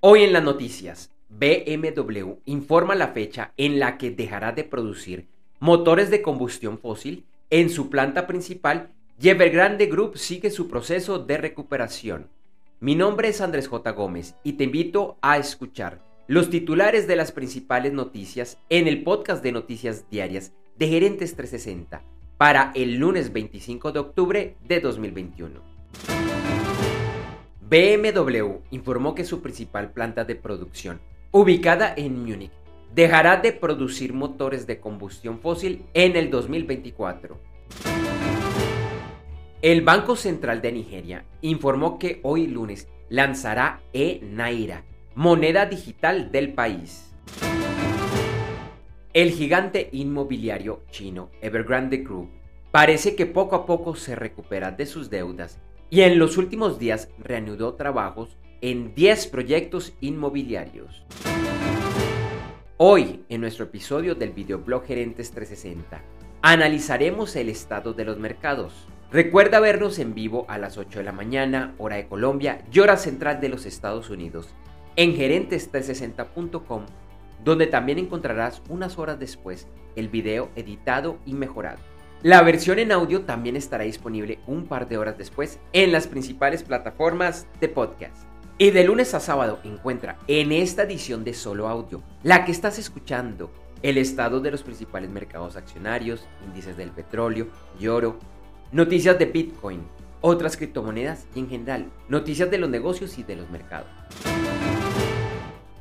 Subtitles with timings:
[0.00, 5.26] Hoy en las noticias, BMW informa la fecha en la que dejará de producir
[5.58, 11.38] motores de combustión fósil en su planta principal y Evergrande Group sigue su proceso de
[11.38, 12.28] recuperación.
[12.78, 13.90] Mi nombre es Andrés J.
[13.90, 19.42] Gómez y te invito a escuchar los titulares de las principales noticias en el podcast
[19.42, 22.04] de noticias diarias de Gerentes 360
[22.36, 26.27] para el lunes 25 de octubre de 2021.
[27.70, 32.50] BMW informó que su principal planta de producción, ubicada en Múnich,
[32.94, 37.38] dejará de producir motores de combustión fósil en el 2024.
[39.60, 47.12] El Banco Central de Nigeria informó que hoy lunes lanzará e-Naira, moneda digital del país.
[49.12, 52.30] El gigante inmobiliario chino Evergrande Group
[52.70, 55.60] parece que poco a poco se recupera de sus deudas
[55.90, 61.04] y en los últimos días reanudó trabajos en 10 proyectos inmobiliarios.
[62.76, 66.02] Hoy, en nuestro episodio del videoblog Gerentes 360,
[66.42, 68.86] analizaremos el estado de los mercados.
[69.10, 72.96] Recuerda vernos en vivo a las 8 de la mañana, hora de Colombia y hora
[72.96, 74.54] central de los Estados Unidos,
[74.96, 76.84] en gerentes360.com,
[77.42, 81.97] donde también encontrarás unas horas después el video editado y mejorado.
[82.24, 86.64] La versión en audio también estará disponible un par de horas después en las principales
[86.64, 88.24] plataformas de podcast.
[88.58, 92.76] Y de lunes a sábado encuentra en esta edición de solo audio, la que estás
[92.80, 93.52] escuchando,
[93.82, 97.46] el estado de los principales mercados accionarios, índices del petróleo
[97.78, 98.18] y oro,
[98.72, 99.86] noticias de Bitcoin,
[100.20, 103.86] otras criptomonedas y en general, noticias de los negocios y de los mercados.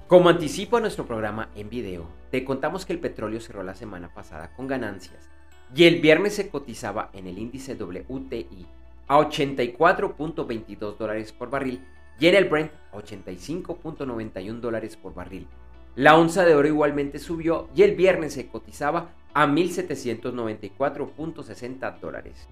[0.08, 4.14] Como anticipo a nuestro programa en video, te contamos que el petróleo cerró la semana
[4.14, 5.32] pasada con ganancias
[5.76, 8.66] y el viernes se cotizaba en el índice WTI
[9.08, 11.82] a 84.22 dólares por barril
[12.20, 15.48] y en el Brent a 85.91 dólares por barril.
[15.96, 22.48] La onza de oro igualmente subió y el viernes se cotizaba a 1.794.60 dólares.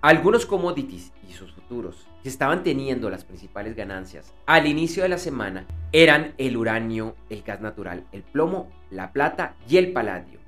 [0.00, 5.18] Algunos commodities y sus futuros que estaban teniendo las principales ganancias al inicio de la
[5.18, 10.41] semana eran el uranio, el gas natural, el plomo, la plata y el paladio.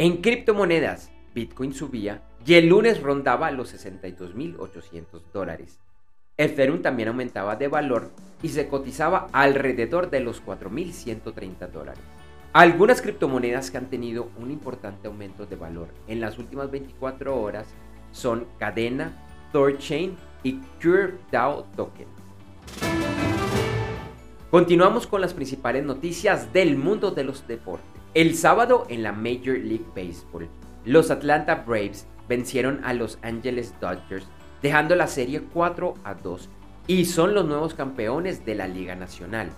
[0.00, 5.80] En criptomonedas, Bitcoin subía y el lunes rondaba los 62.800 dólares.
[6.36, 12.00] Ethereum también aumentaba de valor y se cotizaba alrededor de los 4.130 dólares.
[12.52, 17.66] Algunas criptomonedas que han tenido un importante aumento de valor en las últimas 24 horas
[18.12, 19.20] son Cadena,
[19.52, 22.06] Thorchain y CureDAO Token.
[24.52, 27.97] Continuamos con las principales noticias del mundo de los deportes.
[28.14, 30.48] El sábado en la Major League Baseball,
[30.86, 34.26] los Atlanta Braves vencieron a los Angeles Dodgers,
[34.62, 36.48] dejando la serie 4 a 2
[36.86, 39.50] y son los nuevos campeones de la Liga Nacional.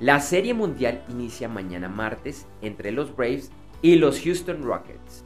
[0.00, 3.52] La serie mundial inicia mañana martes entre los Braves
[3.82, 5.24] y los Houston Rockets.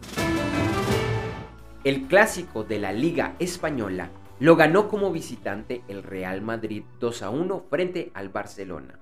[1.82, 7.31] El clásico de la Liga Española lo ganó como visitante el Real Madrid 2 a
[7.31, 9.00] 1 frente al Barcelona.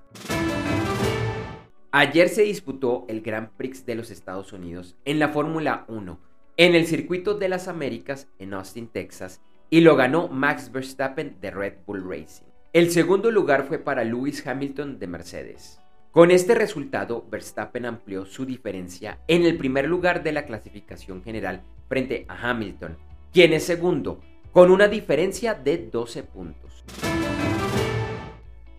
[1.91, 6.19] Ayer se disputó el Grand Prix de los Estados Unidos en la Fórmula 1
[6.57, 9.41] en el circuito de las Américas en Austin, Texas,
[9.71, 12.45] y lo ganó Max Verstappen de Red Bull Racing.
[12.73, 15.79] El segundo lugar fue para Lewis Hamilton de Mercedes.
[16.11, 21.63] Con este resultado, Verstappen amplió su diferencia en el primer lugar de la clasificación general
[21.87, 22.97] frente a Hamilton,
[23.33, 24.21] quien es segundo,
[24.51, 26.83] con una diferencia de 12 puntos.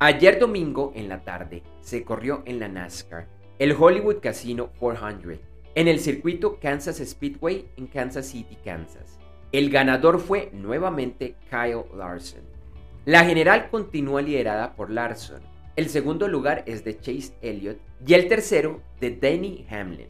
[0.02, 3.28] Ayer domingo en la tarde se corrió en la NASCAR
[3.58, 5.38] el Hollywood Casino 400
[5.74, 9.18] en el circuito Kansas Speedway en Kansas City, Kansas.
[9.52, 12.40] El ganador fue nuevamente Kyle Larson.
[13.04, 15.42] La general continúa liderada por Larson.
[15.76, 20.08] El segundo lugar es de Chase Elliott y el tercero de Danny Hamlin.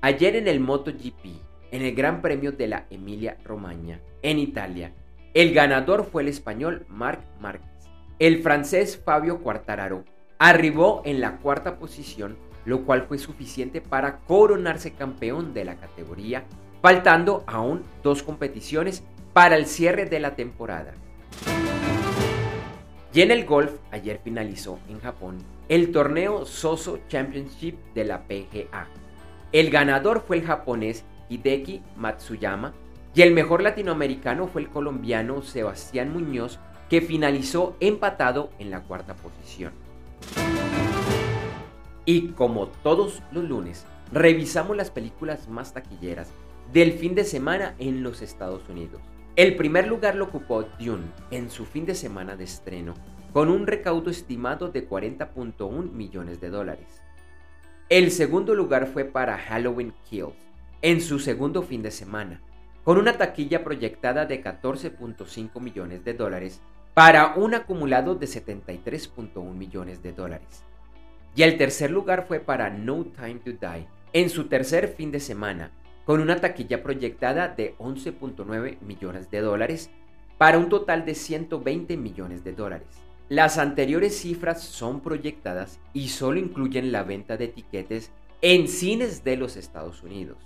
[0.00, 1.26] Ayer en el MotoGP,
[1.72, 4.94] en el Gran Premio de la Emilia Romagna, en Italia,
[5.36, 7.68] el ganador fue el español Marc Márquez.
[8.18, 10.02] El francés Fabio Quartararo
[10.38, 16.44] arribó en la cuarta posición, lo cual fue suficiente para coronarse campeón de la categoría,
[16.80, 19.04] faltando aún dos competiciones
[19.34, 20.94] para el cierre de la temporada.
[23.12, 25.36] Y en el golf, ayer finalizó en Japón
[25.68, 28.88] el torneo Soso Championship de la PGA.
[29.52, 32.72] El ganador fue el japonés Hideki Matsuyama,
[33.16, 36.58] y el mejor latinoamericano fue el colombiano Sebastián Muñoz,
[36.90, 39.72] que finalizó empatado en la cuarta posición.
[42.04, 46.28] Y como todos los lunes, revisamos las películas más taquilleras
[46.74, 49.00] del fin de semana en los Estados Unidos.
[49.34, 52.92] El primer lugar lo ocupó Dune en su fin de semana de estreno,
[53.32, 57.02] con un recaudo estimado de 40.1 millones de dólares.
[57.88, 60.34] El segundo lugar fue para Halloween Kills,
[60.82, 62.42] en su segundo fin de semana,
[62.86, 66.60] con una taquilla proyectada de 14.5 millones de dólares
[66.94, 70.62] para un acumulado de 73.1 millones de dólares.
[71.34, 75.18] Y el tercer lugar fue para No Time to Die, en su tercer fin de
[75.18, 75.72] semana,
[76.04, 79.90] con una taquilla proyectada de 11.9 millones de dólares
[80.38, 82.86] para un total de 120 millones de dólares.
[83.28, 88.12] Las anteriores cifras son proyectadas y solo incluyen la venta de etiquetes
[88.42, 90.38] en cines de los Estados Unidos.